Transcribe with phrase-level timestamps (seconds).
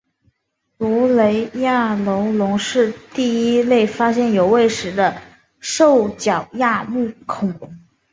[0.79, 5.21] 卢雷亚楼龙是第一类发现有胃石的
[5.59, 7.77] 兽脚亚目恐龙。